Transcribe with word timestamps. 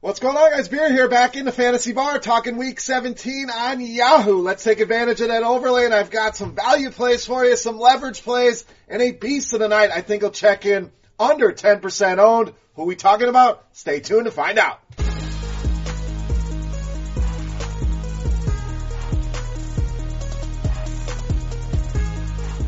What's 0.00 0.20
going 0.20 0.36
on, 0.36 0.52
guys? 0.52 0.68
Beer 0.68 0.92
here, 0.92 1.08
back 1.08 1.34
in 1.34 1.44
the 1.44 1.50
fantasy 1.50 1.90
bar, 1.90 2.20
talking 2.20 2.56
week 2.56 2.78
17 2.78 3.50
on 3.50 3.80
Yahoo. 3.80 4.42
Let's 4.42 4.62
take 4.62 4.78
advantage 4.78 5.20
of 5.20 5.26
that 5.26 5.42
overlay, 5.42 5.86
and 5.86 5.92
I've 5.92 6.12
got 6.12 6.36
some 6.36 6.54
value 6.54 6.92
plays 6.92 7.26
for 7.26 7.44
you, 7.44 7.56
some 7.56 7.80
leverage 7.80 8.22
plays, 8.22 8.64
and 8.86 9.02
a 9.02 9.10
beast 9.10 9.52
of 9.54 9.58
the 9.58 9.66
night. 9.66 9.90
I 9.92 10.02
think 10.02 10.22
will 10.22 10.30
check 10.30 10.66
in 10.66 10.92
under 11.18 11.50
10% 11.50 12.18
owned. 12.18 12.52
Who 12.76 12.84
we 12.84 12.94
talking 12.94 13.28
about? 13.28 13.64
Stay 13.72 13.98
tuned 13.98 14.26
to 14.26 14.30
find 14.30 14.56
out. 14.56 14.78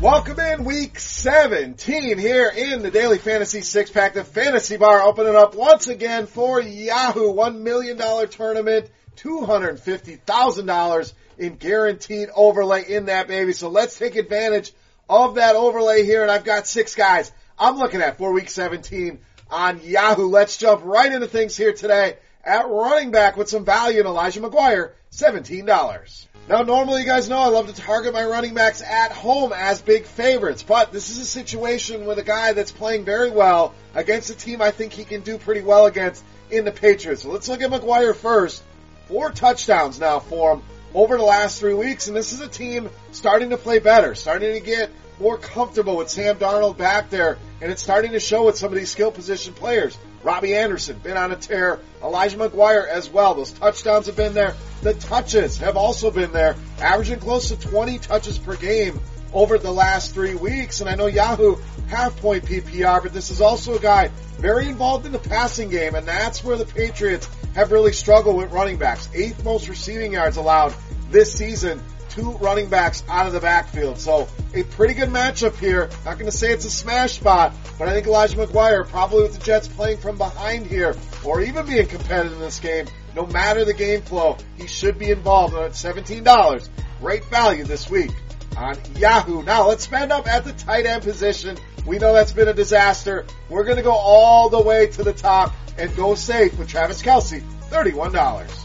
Welcome 0.01 0.39
in 0.39 0.63
week 0.63 0.97
17 0.97 2.17
here 2.17 2.49
in 2.49 2.81
the 2.81 2.89
Daily 2.89 3.19
Fantasy 3.19 3.61
Six 3.61 3.91
Pack, 3.91 4.15
the 4.15 4.23
Fantasy 4.23 4.77
Bar 4.77 5.03
opening 5.03 5.35
up 5.35 5.53
once 5.53 5.87
again 5.89 6.25
for 6.25 6.59
Yahoo. 6.59 7.31
$1 7.31 7.59
million 7.59 7.99
tournament, 8.29 8.89
$250,000 9.17 11.13
in 11.37 11.55
guaranteed 11.55 12.29
overlay 12.35 12.91
in 12.91 13.05
that 13.05 13.27
baby. 13.27 13.53
So 13.53 13.69
let's 13.69 13.95
take 13.99 14.15
advantage 14.15 14.73
of 15.07 15.35
that 15.35 15.55
overlay 15.55 16.03
here. 16.03 16.23
And 16.23 16.31
I've 16.31 16.45
got 16.45 16.65
six 16.65 16.95
guys 16.95 17.31
I'm 17.59 17.77
looking 17.77 18.01
at 18.01 18.17
for 18.17 18.33
week 18.33 18.49
17 18.49 19.19
on 19.51 19.81
Yahoo. 19.83 20.29
Let's 20.29 20.57
jump 20.57 20.83
right 20.83 21.13
into 21.13 21.27
things 21.27 21.55
here 21.55 21.73
today 21.73 22.17
at 22.43 22.67
running 22.69 23.11
back 23.11 23.37
with 23.37 23.49
some 23.49 23.65
value 23.65 23.99
in 23.99 24.07
Elijah 24.07 24.41
McGuire, 24.41 24.91
$17. 25.11 26.27
Now, 26.49 26.63
normally 26.63 27.01
you 27.01 27.07
guys 27.07 27.29
know 27.29 27.37
I 27.37 27.47
love 27.47 27.73
to 27.73 27.81
target 27.81 28.13
my 28.13 28.25
running 28.25 28.53
backs 28.53 28.81
at 28.81 29.11
home 29.11 29.53
as 29.53 29.81
big 29.81 30.05
favorites, 30.05 30.63
but 30.63 30.91
this 30.91 31.09
is 31.09 31.19
a 31.19 31.25
situation 31.25 32.05
with 32.05 32.17
a 32.17 32.23
guy 32.23 32.53
that's 32.53 32.71
playing 32.71 33.05
very 33.05 33.29
well 33.29 33.73
against 33.93 34.29
a 34.31 34.35
team 34.35 34.61
I 34.61 34.71
think 34.71 34.91
he 34.93 35.05
can 35.05 35.21
do 35.21 35.37
pretty 35.37 35.61
well 35.61 35.85
against 35.85 36.23
in 36.49 36.65
the 36.65 36.71
Patriots. 36.71 37.21
So 37.21 37.29
let's 37.29 37.47
look 37.47 37.61
at 37.61 37.69
McGuire 37.69 38.15
first. 38.15 38.63
Four 39.07 39.31
touchdowns 39.31 39.99
now 39.99 40.19
for 40.19 40.53
him 40.53 40.63
over 40.93 41.17
the 41.17 41.23
last 41.23 41.59
three 41.59 41.73
weeks, 41.73 42.07
and 42.07 42.15
this 42.15 42.33
is 42.33 42.41
a 42.41 42.47
team 42.47 42.89
starting 43.11 43.51
to 43.51 43.57
play 43.57 43.79
better, 43.79 44.15
starting 44.15 44.53
to 44.53 44.59
get 44.59 44.89
more 45.19 45.37
comfortable 45.37 45.97
with 45.97 46.09
Sam 46.09 46.37
Darnold 46.37 46.77
back 46.77 47.09
there, 47.09 47.37
and 47.61 47.71
it's 47.71 47.83
starting 47.83 48.13
to 48.13 48.19
show 48.19 48.45
with 48.45 48.57
some 48.57 48.71
of 48.71 48.77
these 48.77 48.89
skill 48.89 49.11
position 49.11 49.53
players. 49.53 49.97
Robby 50.23 50.55
Anderson, 50.55 50.99
been 50.99 51.17
on 51.17 51.31
a 51.31 51.35
tear. 51.35 51.79
Elijah 52.03 52.37
McGuire 52.37 52.87
as 52.87 53.09
well. 53.09 53.33
Those 53.33 53.51
touchdowns 53.51 54.05
have 54.05 54.15
been 54.15 54.33
there. 54.33 54.55
The 54.81 54.93
touches 54.93 55.57
have 55.57 55.77
also 55.77 56.11
been 56.11 56.31
there, 56.31 56.55
averaging 56.79 57.19
close 57.19 57.49
to 57.49 57.59
20 57.59 57.99
touches 57.99 58.37
per 58.37 58.55
game 58.55 58.99
over 59.33 59.57
the 59.57 59.71
last 59.71 60.13
three 60.13 60.35
weeks. 60.35 60.81
And 60.81 60.89
I 60.89 60.95
know 60.95 61.07
Yahoo 61.07 61.57
half 61.87 62.15
point 62.17 62.45
PPR, 62.45 63.01
but 63.03 63.13
this 63.13 63.31
is 63.31 63.41
also 63.41 63.75
a 63.75 63.79
guy 63.79 64.11
very 64.37 64.67
involved 64.67 65.05
in 65.05 65.11
the 65.11 65.19
passing 65.19 65.69
game, 65.69 65.95
and 65.95 66.07
that's 66.07 66.43
where 66.43 66.57
the 66.57 66.65
Patriots 66.65 67.29
have 67.53 67.71
really 67.71 67.93
struggled 67.93 68.37
with 68.37 68.51
running 68.51 68.77
backs. 68.77 69.09
Eighth 69.13 69.43
most 69.43 69.69
receiving 69.69 70.13
yards 70.13 70.37
allowed 70.37 70.73
this 71.11 71.33
season 71.33 71.81
two 72.11 72.31
running 72.37 72.67
backs 72.69 73.03
out 73.07 73.25
of 73.25 73.33
the 73.33 73.39
backfield. 73.39 73.97
So 73.97 74.27
a 74.53 74.63
pretty 74.63 74.93
good 74.93 75.09
matchup 75.09 75.57
here. 75.57 75.89
Not 76.05 76.19
going 76.19 76.29
to 76.29 76.37
say 76.37 76.51
it's 76.51 76.65
a 76.65 76.69
smash 76.69 77.13
spot, 77.13 77.53
but 77.79 77.87
I 77.87 77.93
think 77.93 78.07
Elijah 78.07 78.37
McGuire, 78.37 78.87
probably 78.87 79.23
with 79.23 79.33
the 79.33 79.43
Jets 79.43 79.67
playing 79.67 79.97
from 79.97 80.17
behind 80.17 80.67
here, 80.67 80.95
or 81.23 81.41
even 81.41 81.65
being 81.65 81.87
competitive 81.87 82.33
in 82.33 82.39
this 82.39 82.59
game, 82.59 82.87
no 83.15 83.25
matter 83.25 83.65
the 83.65 83.73
game 83.73 84.01
flow, 84.01 84.37
he 84.57 84.67
should 84.67 84.99
be 84.99 85.09
involved 85.09 85.53
at 85.55 85.71
$17. 85.71 86.69
Great 86.99 87.25
value 87.25 87.63
this 87.63 87.89
week 87.89 88.11
on 88.57 88.75
Yahoo. 88.97 89.41
Now 89.43 89.67
let's 89.67 89.83
spend 89.83 90.11
up 90.11 90.27
at 90.27 90.43
the 90.43 90.53
tight 90.53 90.85
end 90.85 91.03
position. 91.03 91.57
We 91.85 91.97
know 91.97 92.13
that's 92.13 92.33
been 92.33 92.47
a 92.47 92.53
disaster. 92.53 93.25
We're 93.49 93.63
going 93.63 93.77
to 93.77 93.83
go 93.83 93.91
all 93.91 94.49
the 94.49 94.61
way 94.61 94.87
to 94.87 95.03
the 95.03 95.13
top 95.13 95.53
and 95.77 95.95
go 95.95 96.15
safe 96.15 96.57
with 96.59 96.67
Travis 96.67 97.01
Kelce, 97.01 97.41
$31 97.69 98.60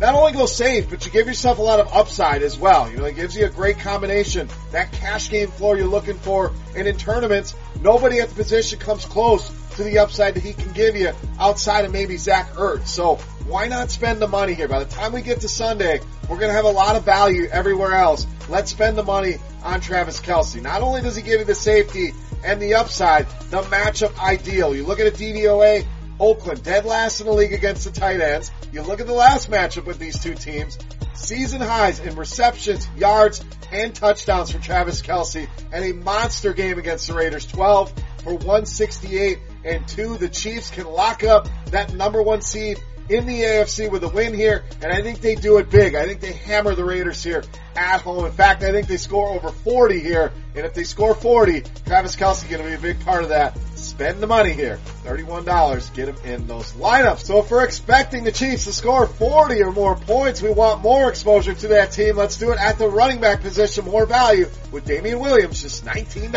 not 0.00 0.14
only 0.14 0.32
go 0.32 0.46
safe, 0.46 0.88
but 0.88 1.04
you 1.04 1.12
give 1.12 1.26
yourself 1.26 1.58
a 1.58 1.62
lot 1.62 1.78
of 1.78 1.92
upside 1.92 2.42
as 2.42 2.58
well. 2.58 2.90
You 2.90 2.96
know, 2.96 3.04
it 3.04 3.16
gives 3.16 3.36
you 3.36 3.44
a 3.44 3.50
great 3.50 3.78
combination. 3.78 4.48
That 4.72 4.90
cash 4.92 5.28
game 5.30 5.48
floor 5.48 5.76
you're 5.76 5.86
looking 5.86 6.16
for. 6.16 6.52
And 6.74 6.88
in 6.88 6.96
tournaments, 6.96 7.54
nobody 7.82 8.20
at 8.20 8.30
the 8.30 8.34
position 8.34 8.78
comes 8.78 9.04
close 9.04 9.48
to 9.76 9.84
the 9.84 9.98
upside 9.98 10.34
that 10.34 10.42
he 10.42 10.54
can 10.54 10.72
give 10.72 10.96
you 10.96 11.12
outside 11.38 11.84
of 11.84 11.92
maybe 11.92 12.16
Zach 12.16 12.50
Ertz. 12.54 12.88
So 12.88 13.16
why 13.46 13.68
not 13.68 13.90
spend 13.90 14.22
the 14.22 14.28
money 14.28 14.54
here? 14.54 14.68
By 14.68 14.82
the 14.82 14.90
time 14.90 15.12
we 15.12 15.20
get 15.20 15.42
to 15.42 15.48
Sunday, 15.48 16.00
we're 16.28 16.38
going 16.38 16.48
to 16.48 16.54
have 16.54 16.64
a 16.64 16.70
lot 16.70 16.96
of 16.96 17.04
value 17.04 17.46
everywhere 17.50 17.92
else. 17.92 18.26
Let's 18.48 18.70
spend 18.70 18.96
the 18.96 19.04
money 19.04 19.36
on 19.62 19.80
Travis 19.80 20.20
Kelce. 20.20 20.62
Not 20.62 20.80
only 20.80 21.02
does 21.02 21.14
he 21.14 21.22
give 21.22 21.40
you 21.40 21.46
the 21.46 21.54
safety 21.54 22.14
and 22.42 22.60
the 22.60 22.74
upside, 22.74 23.28
the 23.50 23.60
matchup 23.62 24.18
ideal. 24.18 24.74
You 24.74 24.86
look 24.86 24.98
at 24.98 25.06
a 25.06 25.10
DVOA, 25.10 25.84
Oakland, 26.18 26.62
dead 26.62 26.84
last 26.84 27.20
in 27.20 27.26
the 27.26 27.32
league 27.32 27.52
against 27.52 27.84
the 27.84 27.90
tight 27.90 28.20
ends. 28.20 28.50
You 28.72 28.82
look 28.82 29.00
at 29.00 29.06
the 29.06 29.12
last 29.12 29.50
matchup 29.50 29.84
with 29.84 29.98
these 29.98 30.20
two 30.22 30.34
teams, 30.34 30.78
season 31.14 31.60
highs 31.60 31.98
in 32.00 32.14
receptions, 32.14 32.88
yards, 32.96 33.44
and 33.72 33.94
touchdowns 33.94 34.50
for 34.50 34.58
Travis 34.58 35.02
Kelce, 35.02 35.48
and 35.72 35.84
a 35.84 35.92
monster 35.92 36.52
game 36.52 36.78
against 36.78 37.08
the 37.08 37.14
Raiders, 37.14 37.46
12 37.46 37.92
for 38.22 38.34
168 38.34 39.38
and 39.64 39.86
2. 39.88 40.18
The 40.18 40.28
Chiefs 40.28 40.70
can 40.70 40.86
lock 40.86 41.24
up 41.24 41.48
that 41.66 41.94
number 41.94 42.22
one 42.22 42.42
seed 42.42 42.80
in 43.08 43.26
the 43.26 43.42
AFC 43.42 43.90
with 43.90 44.04
a 44.04 44.08
win 44.08 44.34
here, 44.34 44.64
and 44.82 44.92
I 44.92 45.02
think 45.02 45.20
they 45.20 45.34
do 45.34 45.58
it 45.58 45.68
big. 45.68 45.96
I 45.96 46.06
think 46.06 46.20
they 46.20 46.32
hammer 46.32 46.76
the 46.76 46.84
Raiders 46.84 47.22
here 47.24 47.42
at 47.74 48.00
home. 48.02 48.24
In 48.24 48.32
fact, 48.32 48.62
I 48.62 48.70
think 48.70 48.86
they 48.86 48.98
score 48.98 49.30
over 49.30 49.48
40 49.48 49.98
here, 49.98 50.32
and 50.54 50.64
if 50.64 50.74
they 50.74 50.84
score 50.84 51.16
40, 51.16 51.62
Travis 51.86 52.14
Kelce 52.14 52.48
going 52.48 52.62
to 52.62 52.68
be 52.68 52.74
a 52.74 52.94
big 52.94 53.04
part 53.04 53.24
of 53.24 53.30
that. 53.30 53.58
Spend 54.00 54.22
the 54.22 54.26
money 54.26 54.54
here. 54.54 54.78
$31, 55.04 55.92
get 55.92 56.08
him 56.08 56.16
in 56.24 56.46
those 56.46 56.72
lineups. 56.72 57.18
So 57.18 57.40
if 57.40 57.50
we're 57.50 57.64
expecting 57.64 58.24
the 58.24 58.32
Chiefs 58.32 58.64
to 58.64 58.72
score 58.72 59.06
40 59.06 59.62
or 59.62 59.72
more 59.72 59.94
points, 59.94 60.40
we 60.40 60.48
want 60.48 60.80
more 60.80 61.10
exposure 61.10 61.52
to 61.52 61.68
that 61.68 61.92
team. 61.92 62.16
Let's 62.16 62.38
do 62.38 62.50
it 62.50 62.58
at 62.58 62.78
the 62.78 62.88
running 62.88 63.20
back 63.20 63.42
position, 63.42 63.84
more 63.84 64.06
value 64.06 64.48
with 64.72 64.86
Damien 64.86 65.18
Williams, 65.20 65.60
just 65.60 65.84
$19. 65.84 66.32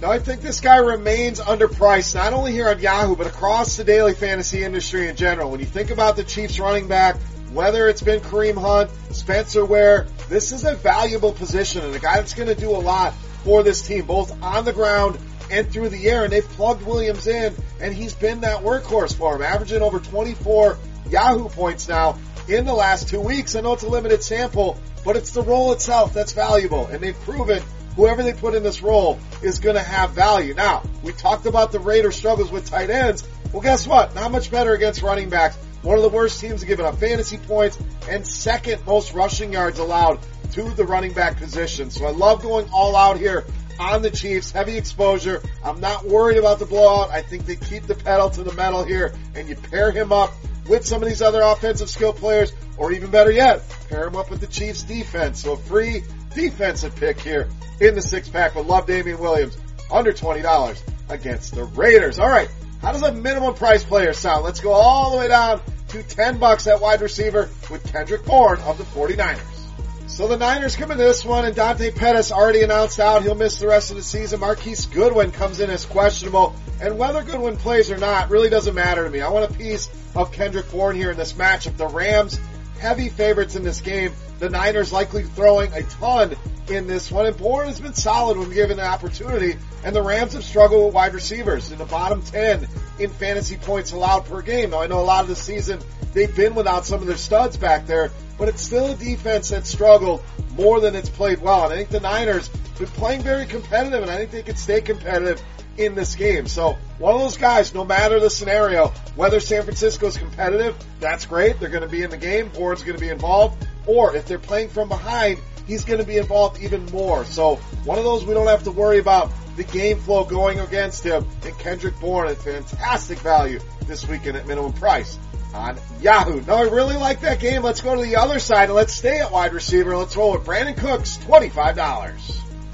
Now 0.00 0.12
I 0.12 0.18
think 0.18 0.40
this 0.40 0.62
guy 0.62 0.78
remains 0.78 1.40
underpriced, 1.40 2.14
not 2.14 2.32
only 2.32 2.52
here 2.52 2.70
on 2.70 2.80
Yahoo, 2.80 3.16
but 3.16 3.26
across 3.26 3.76
the 3.76 3.84
daily 3.84 4.14
fantasy 4.14 4.64
industry 4.64 5.08
in 5.08 5.16
general. 5.16 5.50
When 5.50 5.60
you 5.60 5.66
think 5.66 5.90
about 5.90 6.16
the 6.16 6.24
Chiefs 6.24 6.58
running 6.58 6.88
back, 6.88 7.16
whether 7.52 7.86
it's 7.90 8.00
been 8.00 8.20
Kareem 8.20 8.56
Hunt, 8.56 8.90
Spencer 9.14 9.66
Ware, 9.66 10.06
this 10.30 10.52
is 10.52 10.64
a 10.64 10.74
valuable 10.74 11.34
position 11.34 11.82
and 11.82 11.94
a 11.94 11.98
guy 11.98 12.14
that's 12.14 12.32
going 12.32 12.48
to 12.48 12.54
do 12.54 12.70
a 12.70 12.80
lot 12.80 13.12
for 13.44 13.62
this 13.62 13.82
team, 13.82 14.06
both 14.06 14.42
on 14.42 14.64
the 14.64 14.72
ground 14.72 15.18
and 15.52 15.70
through 15.70 15.90
the 15.90 16.08
air. 16.08 16.24
And 16.24 16.32
they've 16.32 16.48
plugged 16.48 16.82
Williams 16.82 17.28
in 17.28 17.54
and 17.80 17.94
he's 17.94 18.14
been 18.14 18.40
that 18.40 18.62
workhorse 18.62 19.14
for 19.14 19.36
him, 19.36 19.42
averaging 19.42 19.82
over 19.82 20.00
24 20.00 20.78
Yahoo 21.08 21.48
points 21.48 21.88
now 21.88 22.18
in 22.48 22.64
the 22.64 22.74
last 22.74 23.08
two 23.08 23.20
weeks. 23.20 23.54
I 23.54 23.60
know 23.60 23.74
it's 23.74 23.84
a 23.84 23.88
limited 23.88 24.22
sample, 24.22 24.80
but 25.04 25.16
it's 25.16 25.30
the 25.30 25.42
role 25.42 25.72
itself 25.72 26.14
that's 26.14 26.32
valuable. 26.32 26.86
And 26.86 27.00
they've 27.00 27.20
proven 27.20 27.62
whoever 27.94 28.22
they 28.22 28.32
put 28.32 28.54
in 28.54 28.62
this 28.62 28.82
role 28.82 29.18
is 29.42 29.60
going 29.60 29.76
to 29.76 29.82
have 29.82 30.12
value. 30.12 30.54
Now, 30.54 30.82
we 31.02 31.12
talked 31.12 31.46
about 31.46 31.70
the 31.70 31.80
Raiders 31.80 32.16
struggles 32.16 32.50
with 32.50 32.66
tight 32.66 32.90
ends. 32.90 33.22
Well, 33.52 33.62
guess 33.62 33.86
what? 33.86 34.14
Not 34.14 34.32
much 34.32 34.50
better 34.50 34.72
against 34.72 35.02
running 35.02 35.28
backs. 35.28 35.56
One 35.82 35.96
of 35.96 36.02
the 36.02 36.08
worst 36.08 36.40
teams 36.40 36.64
giving 36.64 36.86
up 36.86 36.98
fantasy 36.98 37.38
points 37.38 37.78
and 38.08 38.26
second 38.26 38.86
most 38.86 39.12
rushing 39.12 39.52
yards 39.52 39.78
allowed 39.78 40.20
to 40.52 40.70
the 40.70 40.84
running 40.84 41.12
back 41.12 41.38
position. 41.38 41.90
So 41.90 42.06
I 42.06 42.10
love 42.10 42.42
going 42.42 42.68
all 42.72 42.94
out 42.94 43.18
here 43.18 43.44
on 43.78 44.02
the 44.02 44.10
Chiefs. 44.10 44.50
Heavy 44.50 44.76
exposure. 44.76 45.42
I'm 45.64 45.80
not 45.80 46.04
worried 46.04 46.38
about 46.38 46.58
the 46.58 46.66
blowout. 46.66 47.10
I 47.10 47.22
think 47.22 47.46
they 47.46 47.56
keep 47.56 47.86
the 47.86 47.94
pedal 47.94 48.30
to 48.30 48.42
the 48.42 48.52
metal 48.52 48.84
here 48.84 49.12
and 49.34 49.48
you 49.48 49.56
pair 49.56 49.90
him 49.90 50.12
up 50.12 50.32
with 50.68 50.86
some 50.86 51.02
of 51.02 51.08
these 51.08 51.22
other 51.22 51.40
offensive 51.42 51.90
skill 51.90 52.12
players 52.12 52.52
or 52.76 52.92
even 52.92 53.10
better 53.10 53.30
yet, 53.30 53.62
pair 53.88 54.06
him 54.06 54.16
up 54.16 54.30
with 54.30 54.40
the 54.40 54.46
Chiefs 54.46 54.82
defense. 54.82 55.42
So 55.42 55.52
a 55.52 55.56
free 55.56 56.02
defensive 56.34 56.96
pick 56.96 57.20
here 57.20 57.48
in 57.80 57.94
the 57.94 58.02
six 58.02 58.28
pack 58.28 58.54
with 58.54 58.66
love 58.66 58.86
Damien 58.86 59.18
Williams 59.18 59.56
under 59.90 60.12
$20 60.12 60.82
against 61.08 61.54
the 61.54 61.64
Raiders. 61.64 62.18
All 62.18 62.28
right. 62.28 62.48
How 62.80 62.92
does 62.92 63.02
a 63.02 63.12
minimum 63.12 63.54
price 63.54 63.84
player 63.84 64.12
sound? 64.12 64.44
Let's 64.44 64.60
go 64.60 64.72
all 64.72 65.12
the 65.12 65.18
way 65.18 65.28
down 65.28 65.60
to 65.88 66.02
10 66.02 66.38
bucks 66.38 66.66
at 66.66 66.80
wide 66.80 67.00
receiver 67.00 67.48
with 67.70 67.92
Kendrick 67.92 68.24
Bourne 68.24 68.58
of 68.60 68.78
the 68.78 68.84
49ers. 68.84 69.61
So 70.06 70.28
the 70.28 70.36
Niners 70.36 70.76
come 70.76 70.90
into 70.90 71.02
this 71.02 71.24
one 71.24 71.44
and 71.46 71.54
Dante 71.56 71.90
Pettis 71.90 72.32
already 72.32 72.62
announced 72.62 73.00
out 73.00 73.22
he'll 73.22 73.34
miss 73.34 73.58
the 73.58 73.66
rest 73.66 73.90
of 73.90 73.96
the 73.96 74.02
season. 74.02 74.40
Marquise 74.40 74.86
Goodwin 74.86 75.30
comes 75.30 75.58
in 75.58 75.70
as 75.70 75.86
questionable 75.86 76.54
and 76.80 76.98
whether 76.98 77.22
Goodwin 77.22 77.56
plays 77.56 77.90
or 77.90 77.96
not 77.96 78.28
really 78.28 78.50
doesn't 78.50 78.74
matter 78.74 79.04
to 79.04 79.10
me. 79.10 79.20
I 79.20 79.30
want 79.30 79.50
a 79.50 79.54
piece 79.54 79.88
of 80.14 80.32
Kendrick 80.32 80.70
Bourne 80.70 80.96
here 80.96 81.10
in 81.10 81.16
this 81.16 81.32
matchup. 81.32 81.76
The 81.76 81.86
Rams 81.86 82.38
heavy 82.82 83.08
favorites 83.08 83.54
in 83.54 83.62
this 83.62 83.80
game. 83.80 84.12
The 84.40 84.50
Niners 84.50 84.92
likely 84.92 85.22
throwing 85.22 85.72
a 85.72 85.84
ton 85.84 86.34
in 86.68 86.88
this 86.88 87.12
one. 87.12 87.26
And 87.26 87.36
Bourne 87.36 87.68
has 87.68 87.80
been 87.80 87.94
solid 87.94 88.36
when 88.36 88.50
given 88.50 88.76
the 88.76 88.84
opportunity. 88.84 89.56
And 89.84 89.94
the 89.94 90.02
Rams 90.02 90.32
have 90.32 90.42
struggled 90.42 90.86
with 90.86 90.94
wide 90.94 91.14
receivers 91.14 91.70
in 91.70 91.78
the 91.78 91.84
bottom 91.84 92.22
10 92.22 92.66
in 92.98 93.10
fantasy 93.10 93.56
points 93.56 93.92
allowed 93.92 94.24
per 94.24 94.42
game. 94.42 94.70
Now 94.70 94.82
I 94.82 94.88
know 94.88 95.00
a 95.00 95.02
lot 95.02 95.22
of 95.22 95.28
the 95.28 95.36
season 95.36 95.78
they've 96.12 96.34
been 96.34 96.56
without 96.56 96.84
some 96.84 97.00
of 97.00 97.06
their 97.06 97.16
studs 97.16 97.56
back 97.56 97.86
there, 97.86 98.10
but 98.36 98.48
it's 98.48 98.62
still 98.62 98.88
a 98.88 98.96
defense 98.96 99.50
that 99.50 99.64
struggled 99.64 100.22
more 100.56 100.80
than 100.80 100.96
it's 100.96 101.08
played 101.08 101.40
well. 101.40 101.64
And 101.64 101.72
I 101.72 101.76
think 101.76 101.90
the 101.90 102.00
Niners 102.00 102.48
been 102.78 102.88
playing 102.88 103.22
very 103.22 103.46
competitive 103.46 104.02
and 104.02 104.10
I 104.10 104.16
think 104.16 104.32
they 104.32 104.42
can 104.42 104.56
stay 104.56 104.80
competitive 104.80 105.40
in 105.76 105.94
this 105.94 106.14
game. 106.14 106.46
So 106.46 106.78
one 106.98 107.14
of 107.14 107.20
those 107.20 107.36
guys, 107.36 107.74
no 107.74 107.84
matter 107.84 108.20
the 108.20 108.30
scenario, 108.30 108.88
whether 109.16 109.40
San 109.40 109.62
Francisco 109.62 110.06
is 110.06 110.16
competitive, 110.16 110.76
that's 111.00 111.26
great. 111.26 111.60
They're 111.60 111.68
going 111.68 111.82
to 111.82 111.88
be 111.88 112.02
in 112.02 112.10
the 112.10 112.16
game. 112.16 112.48
Bourne's 112.48 112.82
going 112.82 112.96
to 112.96 113.00
be 113.00 113.08
involved. 113.08 113.66
Or 113.86 114.14
if 114.14 114.26
they're 114.26 114.38
playing 114.38 114.68
from 114.68 114.88
behind, 114.88 115.38
he's 115.66 115.84
going 115.84 115.98
to 115.98 116.06
be 116.06 116.18
involved 116.18 116.60
even 116.62 116.86
more. 116.86 117.24
So 117.24 117.56
one 117.84 117.98
of 117.98 118.04
those 118.04 118.24
we 118.24 118.34
don't 118.34 118.46
have 118.46 118.64
to 118.64 118.70
worry 118.70 118.98
about 118.98 119.30
the 119.56 119.64
game 119.64 119.98
flow 119.98 120.24
going 120.24 120.60
against 120.60 121.04
him. 121.04 121.26
And 121.44 121.58
Kendrick 121.58 121.98
Bourne 122.00 122.28
at 122.28 122.38
fantastic 122.38 123.18
value 123.18 123.60
this 123.86 124.06
weekend 124.06 124.36
at 124.36 124.46
minimum 124.46 124.72
price 124.72 125.18
on 125.54 125.78
Yahoo. 126.00 126.40
Now 126.42 126.56
I 126.56 126.62
really 126.62 126.96
like 126.96 127.20
that 127.22 127.40
game. 127.40 127.62
Let's 127.62 127.80
go 127.80 127.94
to 127.94 128.02
the 128.02 128.16
other 128.16 128.38
side 128.38 128.64
and 128.64 128.74
let's 128.74 128.94
stay 128.94 129.18
at 129.18 129.30
wide 129.30 129.52
receiver. 129.52 129.96
Let's 129.96 130.16
roll 130.16 130.32
with 130.32 130.44
Brandin 130.44 130.76
Cooks, 130.76 131.18
$25. 131.18 132.31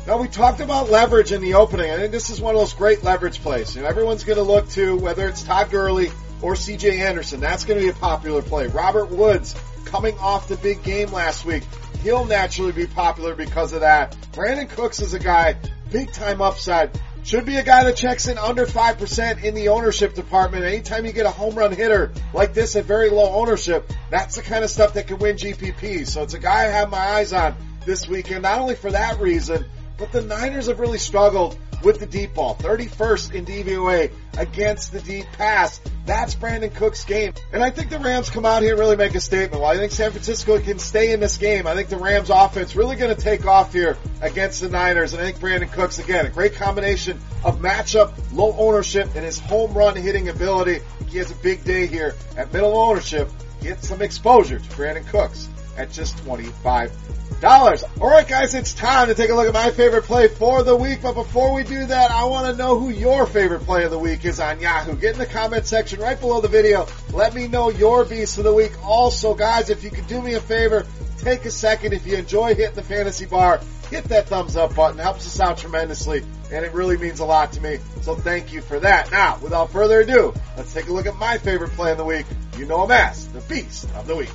Now 0.09 0.17
we 0.17 0.27
talked 0.27 0.61
about 0.61 0.89
leverage 0.89 1.33
in 1.33 1.43
the 1.43 1.53
opening. 1.53 1.91
I 1.91 1.97
think 1.97 2.13
this 2.13 2.31
is 2.31 2.41
one 2.41 2.55
of 2.55 2.61
those 2.63 2.73
great 2.73 3.05
leverage 3.05 3.43
plays. 3.43 3.77
You 3.77 3.83
know, 3.83 3.89
everyone's 3.89 4.25
going 4.25 4.39
to 4.39 4.43
look 4.43 4.67
to 4.71 4.97
whether 4.97 5.29
it's 5.29 5.43
Todd 5.43 5.71
Gurley 5.71 6.09
or 6.41 6.55
CJ 6.55 7.01
Anderson. 7.01 7.41
That's 7.41 7.67
going 7.67 7.79
to 7.79 7.85
be 7.85 7.91
a 7.91 7.95
popular 7.95 8.41
play. 8.41 8.69
Robert 8.69 9.11
Woods 9.11 9.55
coming 9.85 10.17
off 10.17 10.49
the 10.49 10.57
big 10.57 10.83
game 10.83 11.13
last 11.13 11.45
week. 11.45 11.63
He'll 12.03 12.25
naturally 12.25 12.73
be 12.73 12.87
popular 12.87 13.35
because 13.35 13.75
of 13.75 13.83
that. 13.83 14.17
Brandin 14.33 14.71
Cooks 14.71 15.03
is 15.03 15.13
a 15.13 15.19
guy, 15.19 15.57
big 15.91 16.11
time 16.11 16.41
upside. 16.41 16.99
Should 17.23 17.45
be 17.45 17.57
a 17.57 17.63
guy 17.63 17.85
that 17.85 17.99
checks 17.99 18.29
in 18.29 18.39
under 18.39 18.65
5% 18.65 19.45
in 19.45 19.55
the 19.55 19.69
ownership 19.69 20.15
department. 20.15 20.65
Anytime 20.65 21.05
you 21.05 21.13
get 21.13 21.27
a 21.27 21.31
home 21.31 21.55
run 21.55 21.71
hitter 21.71 22.15
like 22.33 22.55
this 22.55 22.77
at 22.77 22.87
very 22.87 23.11
low 23.11 23.35
ownership, 23.35 23.93
that's 24.09 24.37
the 24.37 24.43
kind 24.43 24.65
of 24.65 24.71
stuff 24.71 24.95
that 24.95 25.07
can 25.07 25.19
win 25.19 25.37
GPP. 25.37 26.07
So 26.07 26.23
it's 26.23 26.33
a 26.33 26.39
guy 26.39 26.63
I 26.63 26.69
have 26.69 26.89
my 26.89 26.97
eyes 26.97 27.35
on 27.35 27.57
this 27.85 28.09
weekend, 28.09 28.45
not 28.45 28.59
only 28.59 28.75
for 28.75 28.91
that 28.91 29.21
reason, 29.21 29.67
but 29.99 30.13
the 30.13 30.23
Niners 30.23 30.69
have 30.69 30.81
really 30.81 30.99
struggled 30.99 31.59
with 31.83 32.01
the 32.01 32.07
deep 32.07 32.35
ball. 32.35 32.57
31st 32.57 33.35
in 33.35 33.45
DVOA 33.45 34.11
against 34.37 34.93
the 34.93 35.01
deep 35.01 35.27
pass. 35.33 35.81
That's 36.07 36.35
Brandin 36.35 36.75
Cooks' 36.75 37.05
game. 37.05 37.35
And 37.53 37.63
I 37.63 37.71
think 37.71 37.91
the 37.91 37.99
Rams 37.99 38.31
come 38.31 38.47
out 38.47 38.63
here 38.63 38.73
and 38.73 38.81
really 38.81 38.97
make 38.97 39.15
a 39.15 39.21
statement. 39.21 39.63
While 39.63 39.73
I 39.73 39.77
think 39.77 39.93
San 39.93 40.11
Francisco 40.11 40.59
can 40.59 40.79
stay 40.79 41.13
in 41.13 41.21
this 41.21 41.37
game, 41.37 41.67
I 41.67 41.75
think 41.75 41.89
the 41.89 41.99
Rams 41.99 42.31
offense 42.31 42.75
really 42.75 42.97
going 42.97 43.15
to 43.15 43.21
take 43.21 43.47
off 43.47 43.73
here 43.73 43.97
against 44.21 44.61
the 44.61 44.69
Niners. 44.69 45.13
And 45.13 45.23
I 45.23 45.31
think 45.31 45.39
Brandin 45.39 45.71
Cooks, 45.73 45.99
again, 45.99 46.27
a 46.27 46.31
great 46.31 46.55
combination 46.55 47.21
of 47.45 47.61
matchup, 47.61 48.15
low 48.33 48.55
ownership, 48.57 49.15
and 49.15 49.25
his 49.25 49.39
home 49.39 49.75
run 49.75 49.97
hitting 49.97 50.29
ability. 50.29 50.81
He 51.09 51.19
has 51.19 51.31
a 51.31 51.37
big 51.37 51.65
day 51.65 51.87
here 51.87 52.15
at 52.37 52.53
middle 52.53 52.77
ownership. 52.77 53.31
Get 53.61 53.83
some 53.83 54.03
exposure 54.03 54.59
to 54.59 54.69
Brandin 54.71 55.07
Cooks 55.09 55.49
at 55.77 55.93
just 55.93 56.19
25 56.19 56.93
dollars. 57.41 57.85
All 58.01 58.09
right, 58.09 58.27
guys, 58.27 58.55
it's 58.55 58.75
time 58.75 59.09
to 59.09 59.15
take 59.15 59.31
a 59.31 59.35
look 59.35 59.47
at 59.47 59.55
my 59.55 59.71
favorite 59.71 60.05
play 60.05 60.29
for 60.29 60.63
the 60.63 60.77
week. 60.77 61.01
But 61.03 61.15
before 61.15 61.55
we 61.55 61.63
do 61.65 61.87
that, 61.87 62.11
I 62.11 62.25
want 62.25 62.47
to 62.47 62.57
know 62.57 62.79
who 62.79 62.91
your 62.91 63.27
favorite 63.27 63.61
play 63.61 63.85
of 63.85 63.91
the 63.91 63.99
week 63.99 64.25
is 64.25 64.41
on 64.41 64.61
Yahoo. 64.61 64.97
Get 64.97 65.15
in 65.15 65.19
the 65.19 65.27
comment 65.27 65.67
section 65.67 66.01
right 66.01 66.19
below 66.19 66.41
the 66.41 66.49
video. 66.49 66.87
Let 67.13 67.35
me 67.35 67.49
know 67.49 67.71
your 67.71 68.05
beast 68.05 68.39
of 68.39 68.45
the 68.45 68.55
week. 68.55 68.73
Also, 68.85 69.35
guys, 69.35 69.71
if 69.71 69.85
you 69.85 69.91
could 69.91 70.07
do 70.07 70.21
me 70.21 70.35
a 70.35 70.41
favor, 70.41 70.87
take 71.19 71.45
a 71.45 71.51
second. 71.51 71.93
If 71.93 72.07
you 72.07 72.17
enjoy 72.17 72.55
hitting 72.55 72.75
the 72.75 72.83
fantasy 72.83 73.27
bar, 73.27 73.61
hit 73.91 74.05
that 74.05 74.29
thumbs 74.29 74.57
up 74.57 74.75
button. 74.75 74.99
It 74.99 75.03
helps 75.03 75.27
us 75.27 75.41
out 75.41 75.59
tremendously, 75.59 76.23
and 76.53 76.65
it 76.65 76.73
really 76.73 76.97
means 76.97 77.21
a 77.21 77.25
lot 77.25 77.53
to 77.53 77.61
me. 77.61 77.79
So 78.03 78.15
thank 78.15 78.53
you 78.53 78.61
for 78.61 78.81
that. 78.81 79.11
Now, 79.11 79.39
without 79.41 79.71
further 79.71 80.01
ado, 80.01 80.35
let's 80.57 80.73
take 80.73 80.89
a 80.89 80.93
look 80.93 81.07
at 81.07 81.17
my 81.17 81.39
favorite 81.39 81.71
play 81.71 81.93
of 81.93 81.99
the 81.99 82.05
week. 82.05 82.27
You 82.57 82.67
know 82.67 82.85
him 82.85 82.91
as 82.91 83.29
the 83.29 83.41
beast 83.43 83.89
of 83.95 84.07
the 84.07 84.17
week. 84.17 84.31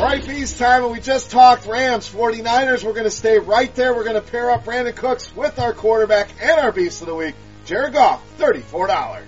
All 0.00 0.06
right, 0.06 0.26
Beast 0.26 0.58
time, 0.58 0.82
and 0.82 0.92
we 0.92 0.98
just 0.98 1.30
talked 1.30 1.66
Rams, 1.66 2.08
49ers. 2.08 2.82
We're 2.82 2.94
going 2.94 3.04
to 3.04 3.10
stay 3.10 3.38
right 3.38 3.72
there. 3.74 3.94
We're 3.94 4.04
going 4.04 4.14
to 4.14 4.22
pair 4.22 4.50
up 4.50 4.64
Brandin 4.64 4.96
Cooks 4.96 5.36
with 5.36 5.58
our 5.58 5.74
quarterback 5.74 6.30
and 6.40 6.58
our 6.58 6.72
Beast 6.72 7.02
of 7.02 7.08
the 7.08 7.14
Week, 7.14 7.34
Jared 7.66 7.92
Goff, 7.92 8.22
$34. 8.38 9.20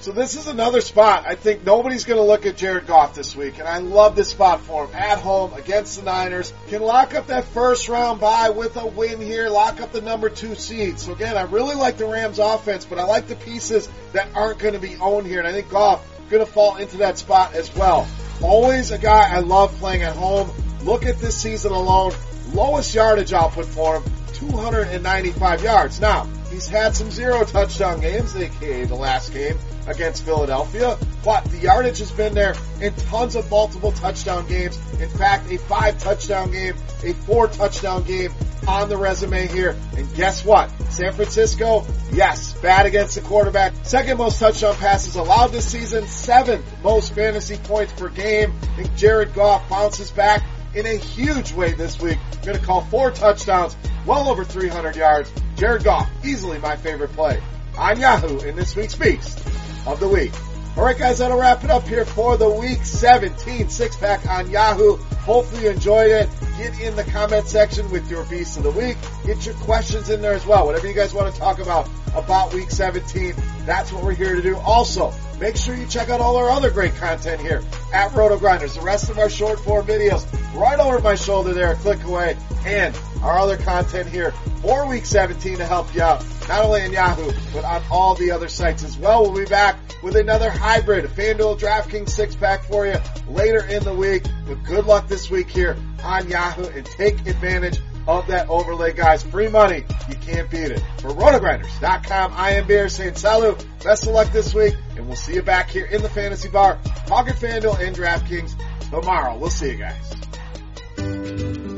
So 0.00 0.10
this 0.10 0.34
is 0.34 0.48
another 0.48 0.80
spot. 0.80 1.26
I 1.28 1.36
think 1.36 1.64
nobody's 1.64 2.06
going 2.06 2.18
to 2.18 2.24
look 2.26 2.44
at 2.44 2.56
Jared 2.56 2.88
Goff 2.88 3.14
this 3.14 3.36
week, 3.36 3.60
and 3.60 3.68
I 3.68 3.78
love 3.78 4.16
this 4.16 4.30
spot 4.30 4.62
for 4.62 4.84
him. 4.84 4.96
At 4.96 5.20
home 5.20 5.52
against 5.52 5.96
the 5.96 6.02
Niners, 6.02 6.52
can 6.66 6.82
lock 6.82 7.14
up 7.14 7.28
that 7.28 7.44
first 7.44 7.88
round 7.88 8.20
bye 8.20 8.50
with 8.50 8.76
a 8.78 8.86
win 8.88 9.20
here, 9.20 9.48
lock 9.48 9.80
up 9.80 9.92
the 9.92 10.00
number 10.00 10.28
two 10.28 10.56
seed. 10.56 10.98
So 10.98 11.12
again, 11.12 11.36
I 11.36 11.42
really 11.42 11.76
like 11.76 11.98
the 11.98 12.06
Rams 12.06 12.40
offense, 12.40 12.84
but 12.84 12.98
I 12.98 13.04
like 13.04 13.28
the 13.28 13.36
pieces 13.36 13.88
that 14.12 14.26
aren't 14.34 14.58
going 14.58 14.74
to 14.74 14.80
be 14.80 14.96
owned 14.96 15.28
here, 15.28 15.38
and 15.38 15.46
I 15.46 15.52
think 15.52 15.70
Goff 15.70 16.04
going 16.30 16.44
to 16.44 16.50
fall 16.50 16.78
into 16.78 16.96
that 16.96 17.16
spot 17.16 17.54
as 17.54 17.72
well. 17.76 18.08
Always 18.42 18.90
a 18.90 18.98
guy 18.98 19.34
I 19.34 19.40
love 19.40 19.72
playing 19.78 20.02
at 20.02 20.16
home. 20.16 20.50
Look 20.82 21.04
at 21.04 21.18
this 21.18 21.36
season 21.36 21.72
alone. 21.72 22.12
Lowest 22.52 22.94
yardage 22.94 23.32
output 23.32 23.66
for 23.66 23.96
him, 23.96 24.04
295 24.34 25.62
yards. 25.62 26.00
Now, 26.00 26.26
he's 26.50 26.68
had 26.68 26.96
some 26.96 27.10
zero 27.10 27.44
touchdown 27.44 28.00
games, 28.00 28.34
aka 28.36 28.84
the 28.84 28.94
last 28.94 29.32
game 29.32 29.56
against 29.86 30.24
Philadelphia, 30.24 30.98
but 31.24 31.44
the 31.46 31.58
yardage 31.58 31.98
has 31.98 32.10
been 32.12 32.34
there 32.34 32.54
in 32.80 32.94
tons 32.94 33.36
of 33.36 33.50
multiple 33.50 33.92
touchdown 33.92 34.46
games. 34.46 34.78
In 35.00 35.08
fact, 35.08 35.50
a 35.50 35.58
five 35.58 35.98
touchdown 35.98 36.50
game, 36.50 36.74
a 37.04 37.12
four 37.12 37.48
touchdown 37.48 38.04
game 38.04 38.32
on 38.66 38.88
the 38.88 38.96
resume 38.96 39.46
here. 39.48 39.76
And 39.96 40.14
guess 40.14 40.44
what? 40.44 40.70
San 40.90 41.12
Francisco, 41.12 41.86
yes, 42.12 42.52
bad 42.54 42.86
against 42.86 43.14
the 43.14 43.22
quarterback. 43.22 43.72
Second 43.82 44.18
most 44.18 44.38
touchdown 44.38 44.74
passes 44.76 45.16
allowed 45.16 45.48
this 45.48 45.66
season. 45.66 46.06
Seventh 46.06 46.64
most 46.82 47.14
fantasy 47.14 47.56
points 47.56 47.92
per 47.92 48.08
game. 48.08 48.52
Think 48.76 48.94
Jared 48.96 49.34
Goff 49.34 49.68
bounces 49.68 50.10
back 50.10 50.42
in 50.74 50.86
a 50.86 50.96
huge 50.96 51.52
way 51.52 51.72
this 51.72 52.00
week. 52.00 52.18
Going 52.42 52.58
to 52.58 52.64
call 52.64 52.82
four 52.82 53.10
touchdowns, 53.10 53.76
well 54.06 54.28
over 54.28 54.44
300 54.44 54.96
yards. 54.96 55.32
Jared 55.56 55.84
Goff, 55.84 56.10
easily 56.24 56.58
my 56.58 56.76
favorite 56.76 57.12
play 57.12 57.42
on 57.76 58.00
Yahoo 58.00 58.40
in 58.40 58.56
this 58.56 58.74
week's 58.76 58.94
Beast 58.94 59.38
of 59.86 60.00
the 60.00 60.08
Week. 60.08 60.32
All 60.76 60.84
right, 60.84 60.96
guys, 60.96 61.18
that'll 61.18 61.38
wrap 61.38 61.64
it 61.64 61.70
up 61.70 61.86
here 61.86 62.04
for 62.04 62.36
the 62.36 62.48
week 62.48 62.84
17 62.84 63.68
six 63.68 63.96
pack 63.96 64.24
on 64.26 64.48
Yahoo. 64.50 64.96
Hopefully 64.96 65.64
you 65.64 65.70
enjoyed 65.70 66.10
it. 66.10 66.28
Get 66.56 66.80
in 66.80 66.94
the 66.94 67.04
comment 67.04 67.46
section 67.48 67.90
with 67.90 68.08
your 68.08 68.24
beast 68.24 68.56
of 68.56 68.62
the 68.62 68.70
week. 68.70 68.96
Get 69.26 69.44
your 69.44 69.56
questions 69.56 70.10
in 70.10 70.22
there 70.22 70.32
as 70.32 70.46
well. 70.46 70.66
Whatever 70.66 70.86
you 70.86 70.94
guys 70.94 71.12
want 71.12 71.34
to 71.34 71.38
talk 71.38 71.58
about 71.58 71.88
about 72.14 72.54
week 72.54 72.70
17, 72.70 73.34
that's 73.66 73.92
what 73.92 74.04
we're 74.04 74.14
here 74.14 74.34
to 74.36 74.42
do. 74.42 74.56
Also, 74.58 75.12
make 75.40 75.56
sure 75.56 75.74
you 75.74 75.86
check 75.86 76.08
out 76.08 76.20
all 76.20 76.36
our 76.36 76.50
other 76.50 76.70
great 76.70 76.94
content 76.94 77.40
here 77.40 77.62
at 77.92 78.12
RotoGrinders. 78.12 78.74
The 78.74 78.82
rest 78.82 79.10
of 79.10 79.18
our 79.18 79.28
short 79.28 79.58
form 79.60 79.86
videos 79.86 80.24
right 80.54 80.78
over 80.78 81.00
my 81.00 81.16
shoulder 81.16 81.52
there, 81.52 81.74
click 81.76 82.02
away, 82.04 82.36
and 82.64 82.94
our 83.22 83.38
other 83.38 83.56
content 83.56 84.08
here 84.08 84.32
for 84.62 84.86
week 84.86 85.06
17 85.06 85.58
to 85.58 85.66
help 85.66 85.94
you 85.94 86.02
out, 86.02 86.24
not 86.48 86.64
only 86.64 86.82
on 86.82 86.92
Yahoo, 86.92 87.32
but 87.52 87.64
on 87.64 87.82
all 87.90 88.14
the 88.14 88.30
other 88.30 88.48
sites 88.48 88.82
as 88.82 88.96
well. 88.96 89.22
We'll 89.22 89.44
be 89.44 89.48
back 89.48 89.78
with 90.02 90.16
another 90.16 90.50
hybrid 90.50 91.04
FanDuel 91.06 91.58
DraftKings 91.58 92.08
six 92.08 92.34
pack 92.34 92.64
for 92.64 92.86
you 92.86 92.96
later 93.28 93.64
in 93.64 93.84
the 93.84 93.94
week. 93.94 94.24
But 94.46 94.62
good 94.64 94.86
luck 94.86 95.08
this 95.08 95.30
week 95.30 95.50
here 95.50 95.76
on 96.02 96.28
Yahoo 96.28 96.66
and 96.66 96.86
take 96.86 97.26
advantage 97.26 97.80
of 98.06 98.26
that 98.28 98.48
overlay, 98.48 98.92
guys. 98.92 99.22
Free 99.22 99.48
money. 99.48 99.84
You 100.08 100.16
can't 100.16 100.50
beat 100.50 100.70
it. 100.72 100.82
For 100.98 101.10
rotogrinders.com, 101.10 102.32
I 102.34 102.52
am 102.52 102.66
Bear 102.66 102.88
saying 102.88 103.16
salut. 103.16 103.64
Best 103.84 104.06
of 104.06 104.12
luck 104.12 104.32
this 104.32 104.54
week, 104.54 104.74
and 104.96 105.06
we'll 105.06 105.16
see 105.16 105.34
you 105.34 105.42
back 105.42 105.70
here 105.70 105.86
in 105.86 106.02
the 106.02 106.08
fantasy 106.08 106.48
bar, 106.48 106.78
talking 107.06 107.34
FanDuel 107.34 107.78
and 107.80 107.94
DraftKings 107.94 108.54
tomorrow. 108.90 109.36
We'll 109.36 109.50
see 109.50 109.70
you 109.70 109.76
guys. 109.76 110.29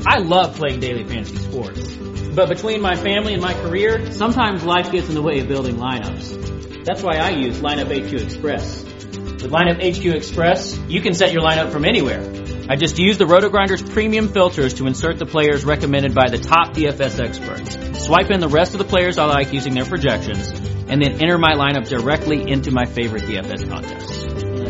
I 0.05 0.19
love 0.19 0.55
playing 0.55 0.79
daily 0.79 1.05
fantasy 1.05 1.37
sports. 1.37 1.95
But 2.35 2.49
between 2.49 2.81
my 2.81 2.95
family 2.95 3.33
and 3.33 3.41
my 3.41 3.53
career, 3.53 4.11
sometimes 4.11 4.63
life 4.63 4.91
gets 4.91 5.07
in 5.07 5.15
the 5.15 5.21
way 5.21 5.39
of 5.39 5.47
building 5.47 5.75
lineups. 5.75 6.83
That's 6.83 7.01
why 7.01 7.17
I 7.17 7.29
use 7.29 7.59
Lineup 7.59 7.87
HQ 7.87 8.13
Express. 8.13 8.83
With 8.83 9.51
Lineup 9.51 9.77
HQ 9.81 10.15
Express, 10.15 10.77
you 10.87 11.01
can 11.01 11.13
set 11.13 11.31
your 11.31 11.41
lineup 11.41 11.71
from 11.71 11.85
anywhere. 11.85 12.21
I 12.69 12.75
just 12.75 12.97
use 12.97 13.17
the 13.17 13.25
RotoGrinders 13.25 13.91
premium 13.91 14.29
filters 14.29 14.75
to 14.75 14.87
insert 14.87 15.19
the 15.19 15.25
players 15.25 15.65
recommended 15.65 16.15
by 16.15 16.29
the 16.29 16.37
top 16.37 16.73
DFS 16.73 17.19
experts. 17.19 18.05
Swipe 18.05 18.31
in 18.31 18.39
the 18.39 18.47
rest 18.47 18.73
of 18.73 18.79
the 18.79 18.85
players 18.85 19.17
I 19.17 19.25
like 19.25 19.53
using 19.53 19.73
their 19.73 19.85
projections, 19.85 20.49
and 20.87 21.01
then 21.01 21.21
enter 21.21 21.37
my 21.37 21.53
lineup 21.53 21.87
directly 21.87 22.49
into 22.49 22.71
my 22.71 22.85
favorite 22.85 23.23
DFS 23.23 23.69
contests. 23.69 24.22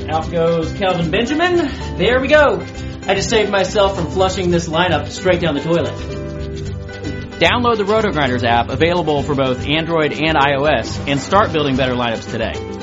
Out 0.09 0.31
goes 0.31 0.71
Kelvin 0.73 1.09
Benjamin. 1.09 1.55
There 1.97 2.19
we 2.19 2.27
go. 2.27 2.59
I 3.07 3.15
just 3.15 3.29
saved 3.29 3.51
myself 3.51 3.95
from 3.95 4.11
flushing 4.11 4.51
this 4.51 4.67
lineup 4.67 5.09
straight 5.09 5.41
down 5.41 5.55
the 5.55 5.61
toilet. 5.61 5.93
Download 7.39 7.77
the 7.77 7.83
RotoGrinders 7.83 8.43
app 8.43 8.69
available 8.69 9.23
for 9.23 9.35
both 9.35 9.65
Android 9.65 10.13
and 10.13 10.37
iOS 10.37 11.07
and 11.07 11.19
start 11.19 11.51
building 11.51 11.75
better 11.75 11.93
lineups 11.93 12.29
today. 12.29 12.82